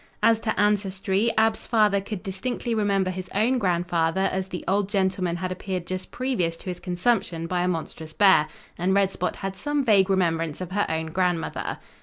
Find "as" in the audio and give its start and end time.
0.23-0.39, 4.31-4.47